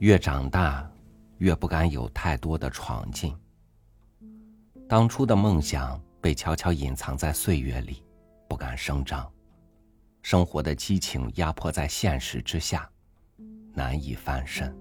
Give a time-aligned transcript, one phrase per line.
[0.00, 0.90] 越长大，
[1.36, 3.36] 越不敢有太多的闯进。
[4.88, 8.02] 当初的梦想被悄悄隐藏在岁月里，
[8.48, 9.30] 不敢声张。
[10.22, 12.90] 生活的激情压迫在现实之下，
[13.74, 14.74] 难以翻身。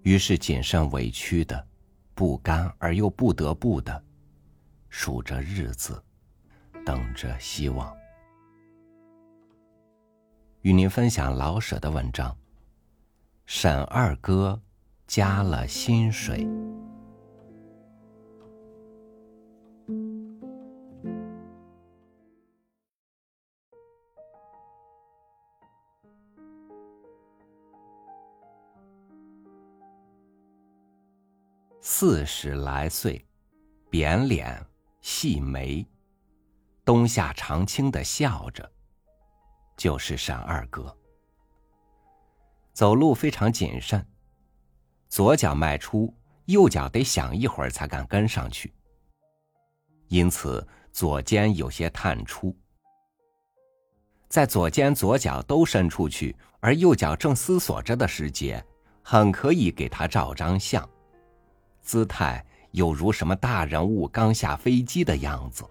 [0.00, 1.66] 于是谨慎委屈的，
[2.14, 4.02] 不甘而又不得不的，
[4.88, 6.02] 数着日子，
[6.82, 7.94] 等着希望。
[10.62, 12.34] 与您分享老舍的文章。
[13.50, 14.60] 沈二哥
[15.06, 16.46] 加了薪水。
[31.80, 33.24] 四十来岁，
[33.88, 34.62] 扁脸，
[35.00, 35.86] 细眉，
[36.84, 38.70] 冬夏常青的笑着，
[39.74, 40.94] 就是沈二哥。
[42.78, 44.06] 走路非常谨慎，
[45.08, 48.72] 左脚迈出，右脚得想一会儿才敢跟上去。
[50.06, 52.56] 因此左肩有些探出。
[54.28, 58.64] 在左肩左脚都伸出去，而右脚正思索着的时节，
[59.02, 60.88] 很可以给他照张相，
[61.80, 65.64] 姿态有如什么大人物刚下飞机的样子。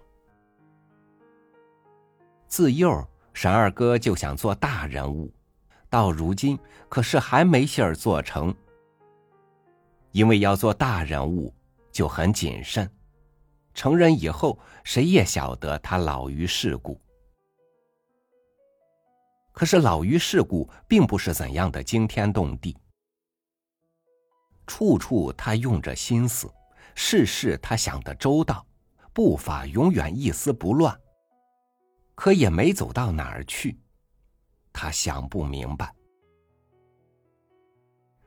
[2.48, 5.32] 自幼，沈二哥就想做大人物。
[5.90, 6.58] 到如今，
[6.88, 8.54] 可是还没信儿做成。
[10.12, 11.54] 因为要做大人物，
[11.92, 12.90] 就很谨慎。
[13.74, 17.00] 成人以后，谁也晓得他老于世故。
[19.52, 22.76] 可是老于世故，并不是怎样的惊天动地。
[24.66, 26.52] 处处他用着心思，
[26.94, 28.66] 事事他想得周到，
[29.12, 30.98] 步伐永远一丝不乱。
[32.14, 33.78] 可也没走到哪儿去。
[34.80, 35.92] 他想不明白，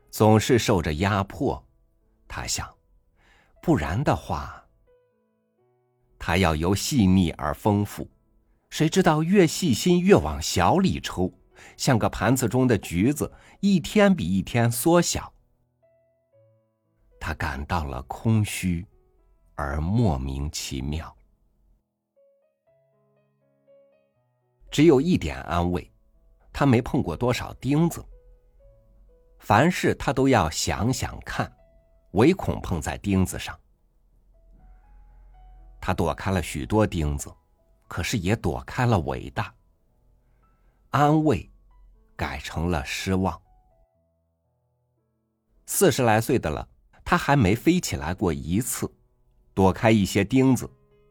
[0.09, 1.65] 总是受着压迫。
[2.27, 2.69] 他想，
[3.61, 4.61] 不然的话，
[6.19, 8.05] 他要由细腻而丰富。
[8.69, 11.33] 谁知道越细心越往小里抽，
[11.77, 13.31] 像个盘子中的橘子，
[13.61, 15.31] 一天比一天缩小。
[17.17, 18.85] 他感到了空虚，
[19.55, 21.15] 而莫名其妙。
[24.69, 25.89] 只有一点安慰。
[26.53, 28.03] 他没碰过多少钉子，
[29.39, 31.51] 凡事他都要想想看，
[32.11, 33.57] 唯恐碰在钉子上。
[35.79, 37.33] 他躲开了许多钉子，
[37.87, 39.53] 可是也躲开了伟大。
[40.91, 41.49] 安慰，
[42.15, 43.41] 改成了失望。
[45.65, 46.67] 四十来岁的了，
[47.03, 48.93] 他还没飞起来过一次，
[49.53, 50.69] 躲开一些钉子，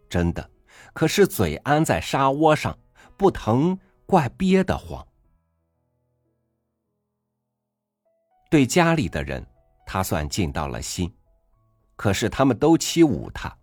[0.08, 0.50] 真的。
[0.92, 2.78] 可是嘴安在沙窝上，
[3.16, 5.04] 不疼怪憋得慌。
[8.50, 9.46] 对家里的人，
[9.86, 11.14] 他算尽到了心，
[11.94, 13.56] 可是他们都欺侮他。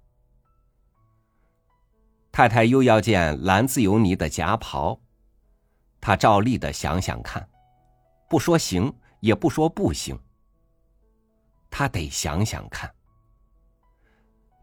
[2.31, 4.97] 太太又要件蓝自由呢的夹袍，
[5.99, 7.45] 他照例的想想看，
[8.29, 10.17] 不说行，也不说不行。
[11.69, 12.89] 他得想想看。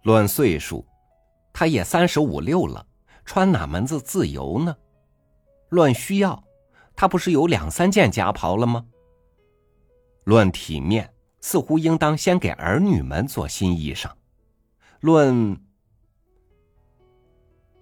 [0.04, 0.86] 论岁数，
[1.52, 2.86] 他也三十五六了，
[3.26, 4.74] 穿哪门子自由呢？
[5.68, 6.42] 论需要，
[6.96, 8.86] 他不是有两三件夹袍了吗？
[10.24, 14.10] 论体面，似乎应当先给儿女们做新衣裳。
[15.00, 15.62] 论，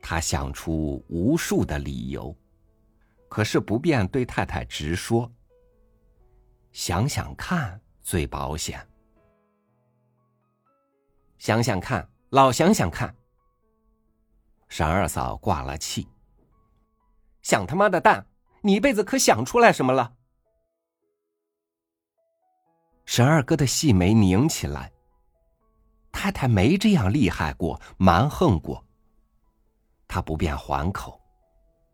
[0.00, 2.36] 他想出无数的理由，
[3.28, 5.31] 可是不便对太太直说。
[6.72, 8.84] 想想看，最保险。
[11.38, 13.14] 想想看，老想想看。
[14.69, 16.08] 沈二嫂挂了气。
[17.42, 18.26] 想他妈的蛋！
[18.62, 20.14] 你一辈子可想出来什么了？
[23.04, 24.92] 沈二哥的细眉拧起来。
[26.10, 28.84] 太太没这样厉害过，蛮横过。
[30.06, 31.20] 他不便还口，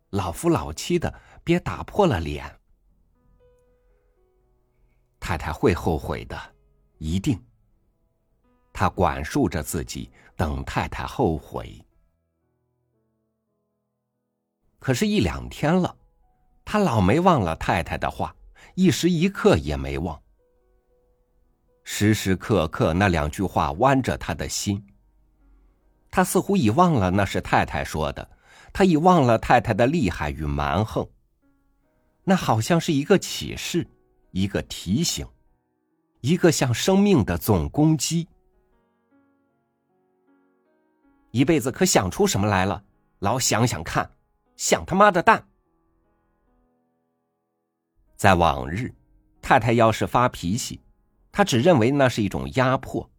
[0.09, 2.45] 老夫老妻的，别打破了脸。
[5.19, 6.37] 太太会后悔的，
[6.97, 7.41] 一定。
[8.73, 11.83] 他管束着自己，等太太后悔。
[14.79, 15.95] 可是，一两天了，
[16.63, 18.35] 他老没忘了太太的话，
[18.75, 20.21] 一时一刻也没忘。
[21.91, 24.85] 时时刻刻那两句话弯着他的心。
[26.11, 28.29] 他似乎已忘了那是太太说的，
[28.71, 31.09] 他已忘了太太的厉害与蛮横。
[32.23, 33.87] 那好像是一个启示，
[34.29, 35.27] 一个提醒，
[36.21, 38.27] 一个向生命的总攻击。
[41.31, 42.83] 一辈子可想出什么来了？
[43.17, 44.11] 老想想看，
[44.55, 45.43] 想他妈的蛋！
[48.15, 48.93] 在往日，
[49.41, 50.79] 太太要是发脾气。
[51.31, 53.09] 他只认为那是一种压迫。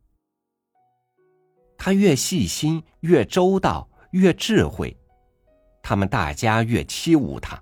[1.76, 4.94] 他越细心，越周到，越智慧，
[5.82, 7.60] 他们大家越欺侮他。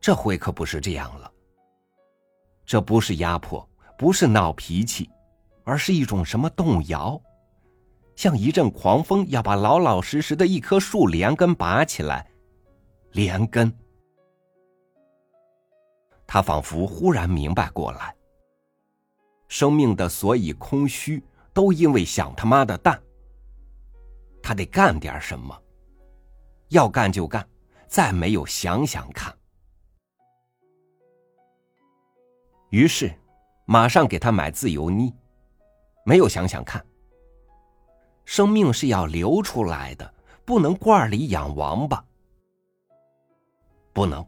[0.00, 1.32] 这回可不是这样了。
[2.64, 3.66] 这不是压迫，
[3.96, 5.08] 不是闹脾气，
[5.64, 7.20] 而是一种什么动摇，
[8.14, 12.28] 像一阵狂风要把老老实实的一棵树连根拔起来，
[13.12, 13.72] 连根。
[16.26, 18.14] 他仿佛忽然明白过来，
[19.48, 21.22] 生命的所以空虚，
[21.52, 23.02] 都因为想他妈的蛋。
[24.42, 25.58] 他得干点什么，
[26.68, 27.46] 要干就干，
[27.86, 29.34] 再没有想想看。
[32.70, 33.12] 于是，
[33.64, 35.12] 马上给他买自由妮，
[36.04, 36.84] 没有想想看。
[38.26, 40.14] 生命是要流出来的，
[40.44, 42.04] 不能罐里养王八，
[43.94, 44.24] 不能。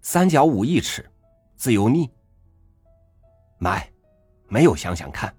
[0.00, 1.04] 三角五一尺，
[1.56, 2.10] 自由腻。
[3.58, 3.90] 买，
[4.48, 5.34] 没有想想看，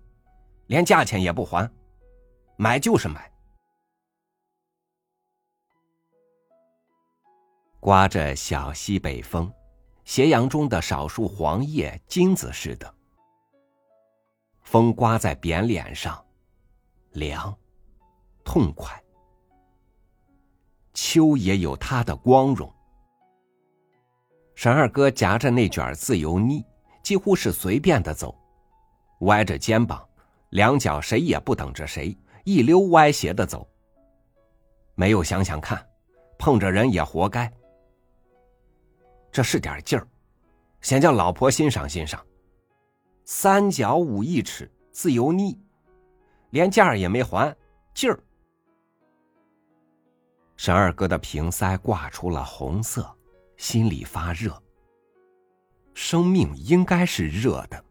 [0.68, 1.70] 连价钱也不还，
[2.58, 3.32] 买就是买。
[7.80, 9.54] 刮着小西北风，
[10.04, 12.94] 斜阳中的少数黄叶金子似的，
[14.64, 16.26] 风刮在扁脸上，
[17.12, 17.56] 凉，
[18.44, 19.02] 痛快。
[20.94, 22.74] 秋也有它的光荣。
[24.56, 26.66] 沈二哥夹着那卷自由腻，
[27.08, 28.38] 几乎是随便的走，
[29.20, 30.06] 歪着肩膀，
[30.50, 32.14] 两脚谁也不等着谁，
[32.44, 33.66] 一溜歪斜的走。
[34.94, 35.88] 没有想想看，
[36.38, 37.50] 碰着人也活该。
[39.32, 40.06] 这是点劲儿，
[40.82, 42.22] 先叫老婆欣赏欣赏。
[43.24, 45.58] 三角五一尺自由腻，
[46.50, 47.56] 连价也没还，
[47.94, 48.20] 劲儿。
[50.58, 53.10] 沈二哥的瓶塞挂出了红色。
[53.56, 54.62] 心里发热。
[56.10, 57.84] 生命应该是热的，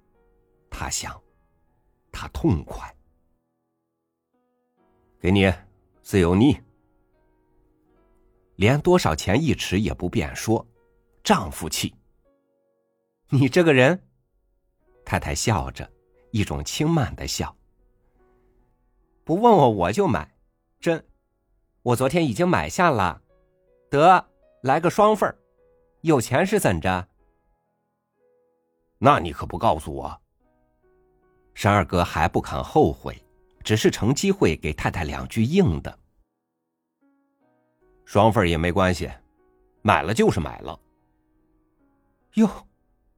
[0.71, 1.23] 他想，
[2.11, 2.97] 他痛快。
[5.21, 5.53] 给你
[6.03, 6.59] 自由你，
[8.55, 10.67] 连多少钱一尺也不便说，
[11.23, 11.95] 丈夫气。
[13.29, 14.03] 你这个人，
[15.05, 15.87] 太太笑着，
[16.31, 17.55] 一种轻慢的笑。
[19.25, 20.35] 不问我我就买，
[20.81, 21.07] 真，
[21.83, 23.21] 我昨天已经买下了，
[23.91, 24.27] 得
[24.63, 25.37] 来个双份儿。
[26.01, 27.07] 有钱是怎着？
[28.99, 30.21] 那你可不告诉我。
[31.55, 33.17] 沈二哥还不肯后悔，
[33.65, 35.99] 只是乘机会给太太两句硬的。
[38.05, 39.11] 双份也没关系，
[39.83, 40.79] 买了就是买了。
[42.35, 42.49] 哟，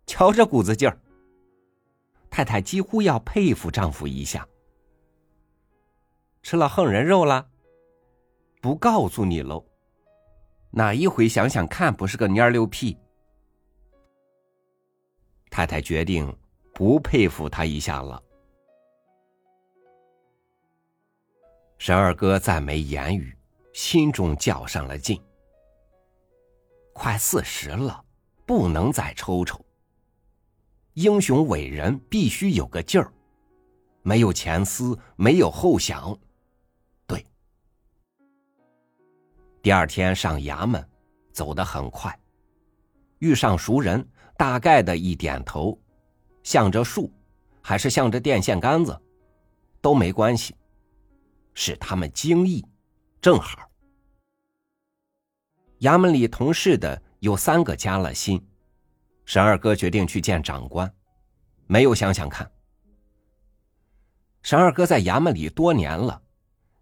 [0.06, 0.98] 瞧这股子劲儿！
[2.30, 4.46] 太太几乎要佩服丈夫一下。
[6.42, 7.48] 吃了横人肉了？
[8.60, 9.64] 不告诉你喽。
[10.70, 12.96] 哪一回想想看，不是个蔫溜屁？
[15.58, 16.32] 太太决定
[16.72, 18.22] 不佩服他一下了。
[21.78, 23.36] 沈二哥再没言语，
[23.72, 25.20] 心中较上了劲。
[26.92, 28.04] 快四十了，
[28.46, 29.60] 不能再抽抽。
[30.92, 33.12] 英雄伟人必须有个劲儿，
[34.02, 36.16] 没有前思，没有后想。
[37.04, 37.26] 对
[39.60, 40.88] 第二天上衙门，
[41.32, 42.16] 走得很快，
[43.18, 45.76] 遇上熟人，大概的一点头，
[46.44, 47.12] 向着树，
[47.60, 48.96] 还是向着电线杆子，
[49.80, 50.54] 都没关系，
[51.54, 52.64] 是他们惊异，
[53.20, 53.68] 正好。
[55.80, 58.40] 衙门里同事的有三个加了薪，
[59.24, 60.88] 沈二哥决定去见长官，
[61.66, 62.48] 没有想想看。
[64.42, 66.22] 沈二哥在衙门里多年了。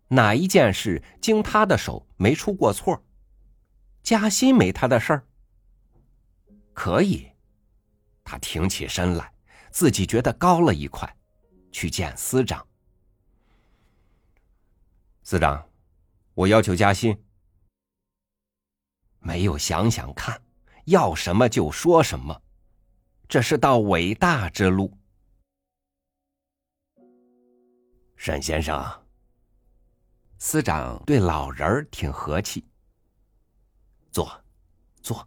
[0.09, 3.03] 哪一件事经他的手没出过错？
[4.03, 5.27] 加薪没他的事儿。
[6.75, 7.27] 可以，
[8.27, 9.33] 他挺起身来，
[9.71, 11.17] 自己觉得高了一块，
[11.71, 12.67] 去见司长。
[15.23, 15.65] 司长，
[16.35, 17.17] 我要求加薪。
[19.21, 20.43] 没有想想看，
[20.87, 22.43] 要什么就说什么，
[23.29, 24.93] 这是道伟大之路。
[28.17, 28.85] 沈先生。
[30.39, 32.67] 司长对老人儿挺和气。
[34.11, 34.29] 坐，
[35.01, 35.27] 坐。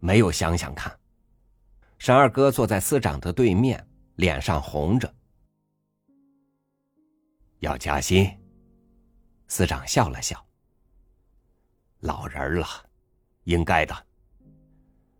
[0.00, 0.98] 没有想想看，
[1.98, 5.14] 沈二哥坐在司长的对面，脸上红着。
[7.58, 8.26] 要加薪，
[9.46, 10.42] 司长笑了笑。
[12.00, 12.66] 老人了，
[13.44, 13.94] 应该的。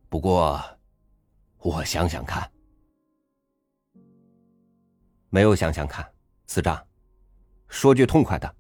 [0.08, 0.58] 不过，
[1.58, 2.50] 我想想看，
[5.28, 6.10] 没有想想看，
[6.46, 6.82] 司长。
[7.68, 8.56] 说句痛快的，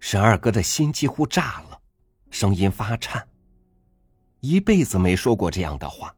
[0.00, 1.80] 沈二哥的心几乎炸了，
[2.30, 3.26] 声音发颤。
[4.48, 6.14] 一辈子没说过这样的话。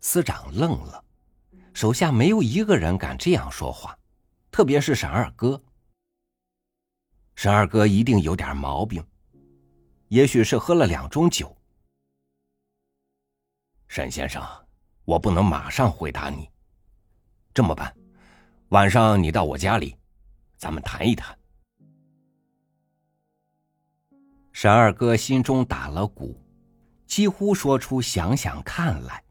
[0.00, 1.04] 司长愣了，
[1.74, 3.98] 手下没有一个人敢这样说话，
[4.50, 5.62] 特别是沈二哥。
[7.34, 9.06] 沈二哥一定有点毛病，
[10.08, 11.54] 也许是喝了两盅酒。
[13.86, 14.42] 沈先生，
[15.04, 16.48] 我不能马上回答你。
[17.52, 17.94] 这么办，
[18.70, 19.94] 晚上你到我家里，
[20.56, 21.38] 咱们谈一谈。
[24.54, 26.40] 沈二哥心中打了鼓，
[27.08, 29.22] 几乎说出“想想看”来。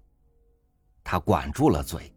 [1.01, 2.13] 他管住了嘴。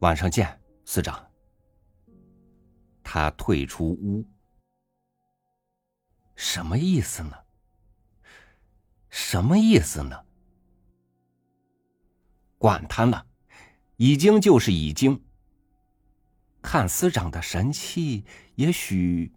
[0.00, 1.26] 晚上见，司长。
[3.02, 4.22] 他退出屋，
[6.36, 7.34] 什么意思呢？
[9.08, 10.26] 什么意思呢？
[12.58, 13.24] 管他呢，
[13.96, 15.24] 已经就是已经。
[16.60, 19.32] 看司长的神气，也许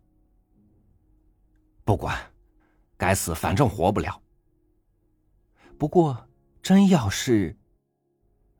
[1.83, 2.19] 不管，
[2.97, 4.21] 该死，反正活不了。
[5.77, 6.27] 不过。
[6.63, 7.57] 真要是，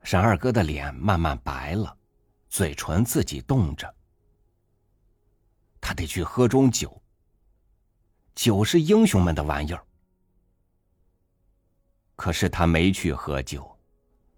[0.01, 1.95] 沈二哥的脸慢慢白了，
[2.49, 3.95] 嘴唇自己动着。
[5.79, 6.99] 他得去喝盅酒。
[8.33, 9.85] 酒是英雄们的玩意儿。
[12.15, 13.79] 可是他没去喝酒，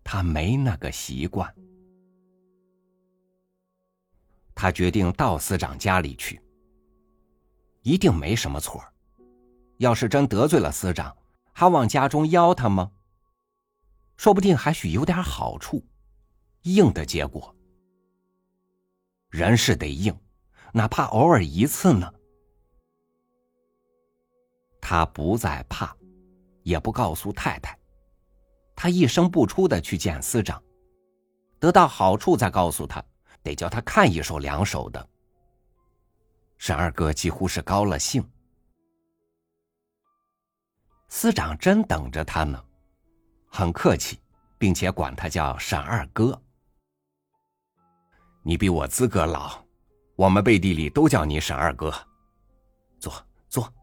[0.03, 1.55] 他没那个习惯。
[4.53, 6.42] 他决定到司长家里去。
[7.83, 8.83] 一定没什么错。
[9.77, 11.15] 要是真得罪了司长，
[11.53, 12.91] 还往家中邀他吗？
[14.17, 15.83] 说不定还许有点好处，
[16.63, 17.53] 硬的结果。
[19.29, 20.15] 人是得硬，
[20.73, 22.13] 哪怕偶尔一次呢。
[24.79, 25.95] 他不再怕，
[26.61, 27.77] 也不告诉太太，
[28.75, 30.61] 他一声不出的去见司长，
[31.59, 33.03] 得到好处再告诉他，
[33.41, 35.09] 得叫他看一手两手的。
[36.63, 38.25] 沈二哥几乎是高了兴，
[41.10, 42.63] 司长真等着他呢。
[43.51, 44.17] 很客气，
[44.58, 46.41] 并且管他叫沈二哥。
[48.43, 49.62] 你比我资格老，
[50.15, 51.93] 我们背地里都叫你沈二哥。
[52.98, 53.13] 坐
[53.50, 53.74] 坐。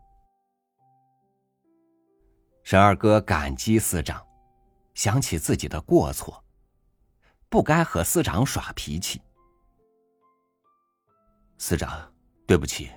[2.63, 4.27] 沈二哥感激司长，
[4.95, 6.43] 想起自己的过错，
[7.51, 9.21] 不该和司长耍脾气。
[11.59, 12.10] 司长，
[12.51, 12.91] 对不起，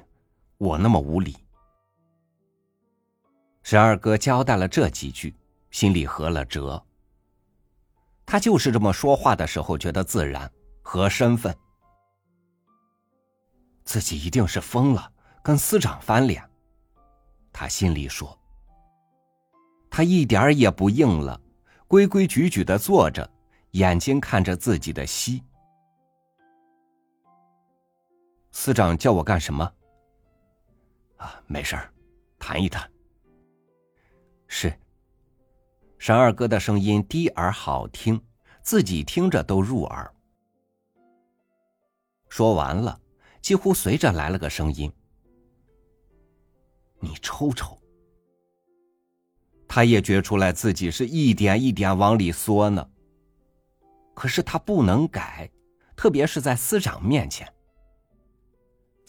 [0.58, 1.38] 我那么无礼。
[3.62, 5.36] 沈二哥交代了这几句。
[5.70, 6.84] 心里合了辙。
[8.26, 11.56] 他就是这么说话的时候觉得自然，合身份。
[13.84, 15.12] 自己一定是疯了，
[15.44, 16.44] 跟司长翻脸。
[17.52, 18.36] 他心里说。
[19.92, 21.40] 他一点也不硬了，
[21.88, 23.30] 规规矩矩的坐着，
[23.72, 25.44] 眼睛看着自己的膝。
[28.54, 29.70] 司长叫我干什么？
[31.18, 31.92] 啊，没事儿，
[32.38, 32.90] 谈一谈。
[34.48, 34.72] 是。
[35.98, 38.22] 沈二哥的声音低而好听，
[38.62, 40.14] 自己听着都入耳。
[42.30, 43.00] 说完了，
[43.42, 44.92] 几乎随着来了个声音
[47.02, 47.78] ：“你抽抽。”
[49.68, 52.88] 他也觉出来自己是一点一点往里缩呢。
[54.14, 55.50] 可是他不能改，
[55.96, 57.52] 特别是在司长面前。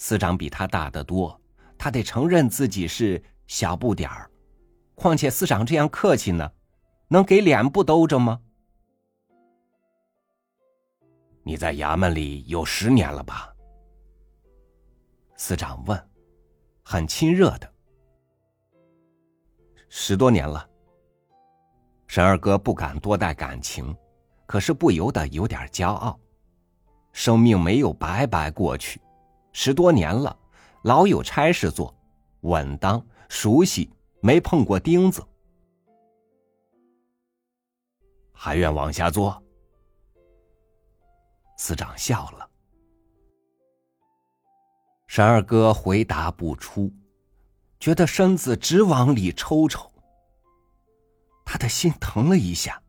[0.06, 1.40] 司长比他大得多，
[1.78, 4.30] 他得承认自己是小不点儿。
[4.94, 6.52] 况且司长这样客气呢。
[7.08, 8.38] 能给脸不兜着吗？
[11.42, 13.54] 你在衙门里有十年了吧？
[15.36, 16.10] 司长问，
[16.82, 17.72] 很亲热的。
[19.88, 20.68] 十多年了。
[22.08, 23.96] 沈二哥不敢多带感情，
[24.44, 26.20] 可是不由得有点骄傲。
[27.12, 29.00] 生命没有白白过去，
[29.56, 30.36] 十多年了，
[30.82, 31.96] 老有差事做，
[32.40, 33.88] 稳当熟悉，
[34.20, 35.24] 没碰过钉子。
[38.32, 39.40] 还愿往下做。
[41.56, 42.50] 司长笑了。
[45.06, 46.92] 沈二哥回答不出，
[47.78, 49.88] 觉得身子直往里抽抽。
[51.44, 52.82] 他的心疼了一下。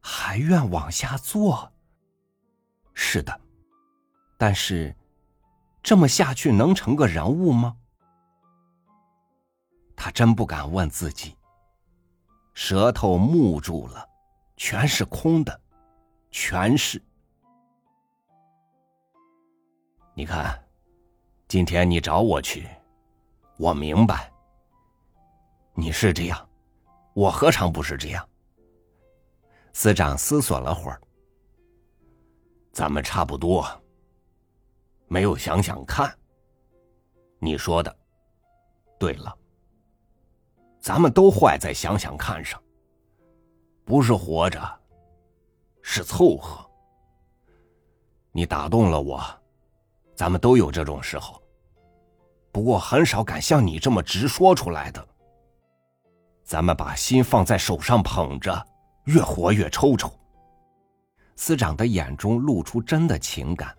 [0.00, 1.70] 还愿往下做。
[2.94, 3.40] 是的，
[4.38, 4.94] 但是
[5.82, 7.76] 这么下去能成个人物吗？
[9.96, 11.36] 他真不敢问自己。
[12.54, 14.06] 舌头木住了，
[14.56, 15.60] 全是空的，
[16.30, 17.02] 全是。
[20.14, 20.62] 你看，
[21.48, 22.68] 今天你找我去，
[23.56, 24.30] 我明白。
[25.74, 26.48] 你是这样，
[27.14, 28.28] 我何尝不是这样？
[29.72, 31.00] 司长思索了会儿，
[32.72, 33.79] 咱们差不多。
[35.12, 36.16] 没有想想看。
[37.40, 37.94] 你说的，
[38.96, 39.36] 对了，
[40.78, 42.62] 咱们都坏在想想看上。
[43.84, 44.80] 不是活着，
[45.82, 46.64] 是凑合。
[48.30, 49.20] 你打动了我，
[50.14, 51.42] 咱们都有这种时候。
[52.52, 55.04] 不过很少敢像你这么直说出来的。
[56.44, 58.64] 咱们把心放在手上捧着，
[59.06, 60.08] 越活越抽抽。
[61.34, 63.76] 司长的眼中露出真的情感。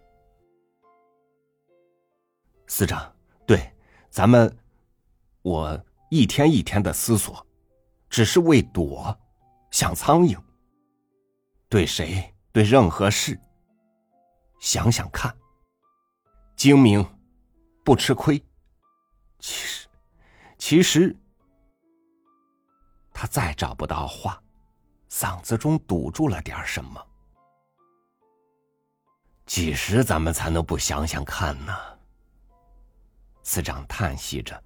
[2.74, 3.14] 司长，
[3.46, 3.70] 对，
[4.10, 4.58] 咱们，
[5.42, 7.46] 我一天一天的思索，
[8.10, 9.14] 只是为躲，
[9.72, 10.42] 像苍蝇。
[11.68, 13.38] 对谁，对任何事，
[14.62, 15.36] 想想看，
[16.56, 17.06] 精明，
[17.84, 18.42] 不吃亏。
[19.38, 19.88] 其实，
[20.58, 21.14] 其实，
[23.12, 24.42] 他再找不到话，
[25.10, 27.06] 嗓子中堵住了点什么。
[29.46, 31.76] 几时咱们才能不想想看呢？
[33.44, 34.64] 司长叹息着：“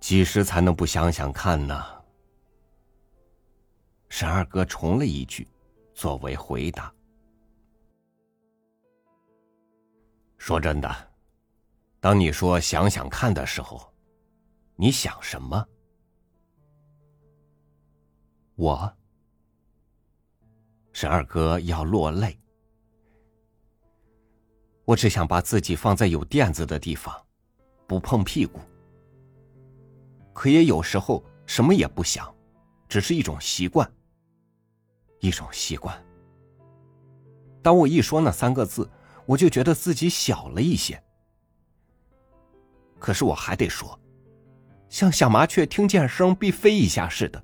[0.00, 1.84] 几时才能不想想看呢？”
[4.08, 5.48] 沈二哥重了一句，
[5.94, 6.92] 作为回答。
[10.36, 11.10] 说真的，
[12.00, 13.92] 当你说想想看的时候，
[14.76, 15.66] 你想什么？
[18.56, 18.96] 我，
[20.92, 22.38] 沈二哥要落泪。
[24.92, 27.14] 我只想把自己放在有垫子的地方，
[27.86, 28.60] 不碰屁股。
[30.34, 32.30] 可也有时候什么也不想，
[32.90, 33.90] 只是一种习惯。
[35.20, 35.96] 一种习惯。
[37.62, 38.86] 当我一说那三个字，
[39.24, 41.02] 我就觉得自己小了一些。
[42.98, 43.98] 可是我还得说，
[44.90, 47.42] 像小麻雀听见声必飞一下似的。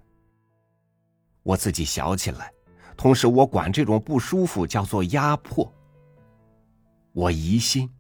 [1.43, 2.53] 我自己小起来，
[2.95, 5.73] 同时我管这种不舒服叫做压迫。
[7.19, 7.93] 我疑心，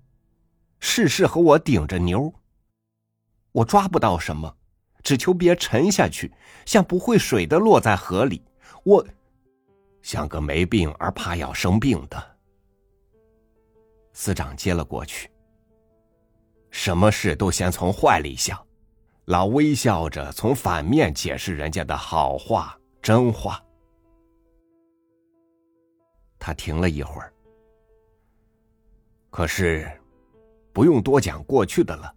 [0.79, 2.33] 事事和我顶着牛。
[3.51, 4.57] 我抓不到什么，
[5.03, 6.33] 只求别沉下去，
[6.65, 8.41] 像不会水的落在河里。
[8.85, 9.05] 我
[10.03, 12.37] 像个没病而怕要生病的。
[14.13, 15.29] 司长接了过去。
[16.71, 18.65] 什么事都先从坏里想，
[19.25, 23.61] 老微笑着从反面解释人家的好话真话。
[26.39, 27.33] 他停了一会儿。
[29.31, 29.89] 可是，
[30.73, 32.13] 不用多讲过去的了。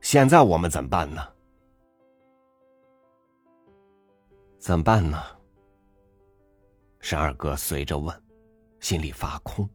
[0.00, 1.26] 现在我们怎么办呢？
[4.58, 5.20] 怎么办呢？
[7.00, 8.22] 沈二哥随着问，
[8.80, 9.68] 心里发空。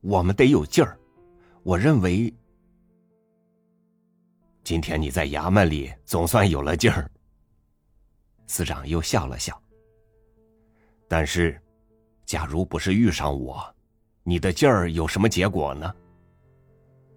[0.00, 0.98] 我们得有劲儿。
[1.62, 2.32] 我认为，
[4.62, 7.10] 今天你在衙门里总算有了劲儿。
[8.46, 9.60] 司长又笑了笑。
[11.08, 11.60] 但是。
[12.24, 13.62] 假如不是遇上我，
[14.22, 15.94] 你的劲儿有什么结果呢？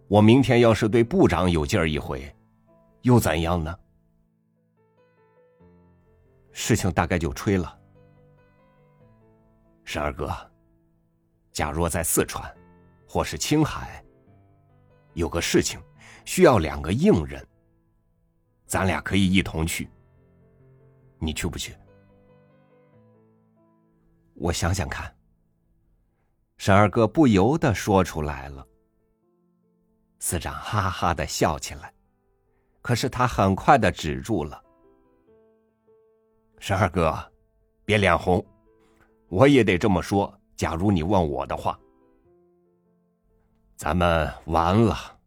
[0.08, 2.34] 我明天要是对部长有劲儿一回，
[3.02, 3.78] 又怎样呢？
[6.52, 7.78] 事情大概就吹了。
[9.84, 10.30] 十二哥，
[11.52, 12.54] 假若在四川，
[13.08, 14.04] 或是青海，
[15.14, 15.80] 有个事情
[16.26, 17.46] 需要两个硬人，
[18.66, 19.90] 咱俩可以一同去。
[21.20, 21.74] 你去不去？
[24.38, 25.14] 我想想看。
[26.58, 28.66] 沈二哥不由得说出来了。
[30.20, 31.94] 司长哈哈的笑起来，
[32.82, 34.64] 可是他很快的止住了。
[36.60, 37.16] 沈二哥，
[37.86, 38.44] 别脸红，
[39.28, 40.34] 我也得这么说。
[40.56, 41.80] 假如你问我的话，
[43.76, 45.20] 咱们完了。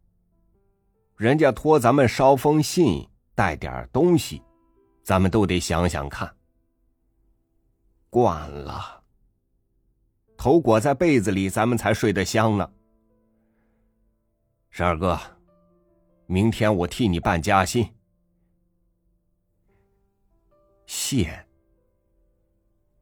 [1.15, 4.43] 人家托咱们捎封信，带点东西，
[5.03, 6.29] 咱们都得想想看。
[8.09, 9.00] 惯了，
[10.41, 12.67] 头裹在被子里，咱们才睡得香呢。
[14.71, 15.19] 十二哥，
[16.25, 17.87] 明天我替你办加薪。
[20.87, 21.45] 谢。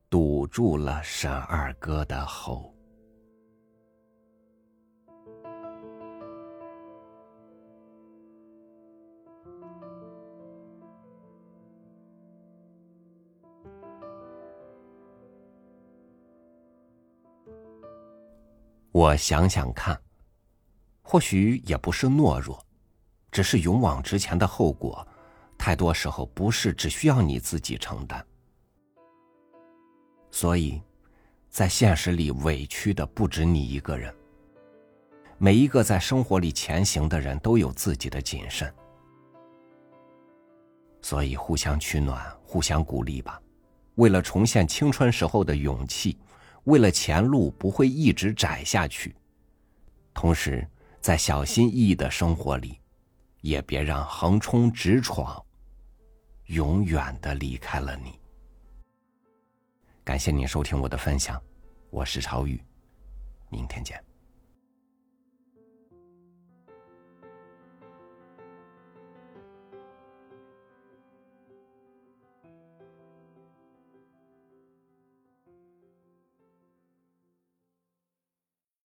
[0.09, 2.75] 堵住了沈二哥的喉。
[18.99, 19.97] 我想想看，
[21.01, 22.61] 或许也不是懦弱，
[23.31, 25.07] 只是勇往直前的后果，
[25.57, 28.21] 太多时候不是只需要你自己承担。
[30.31, 30.81] 所以，
[31.49, 34.13] 在现实里委屈的不止你一个人。
[35.37, 38.69] 每一个在生活里前行的人都有自己的谨慎，
[41.01, 43.41] 所以互相取暖，互相鼓励吧。
[43.95, 46.17] 为了重现青春时候的勇气。
[46.65, 49.15] 为了前路不会一直窄下去，
[50.13, 50.67] 同时
[51.01, 52.79] 在小心翼翼的生活里，
[53.41, 55.43] 也别让横冲直闯
[56.45, 58.19] 永远的离开了你。
[60.03, 61.41] 感谢您收听我的分享，
[61.89, 62.61] 我是朝宇，
[63.49, 64.08] 明天见。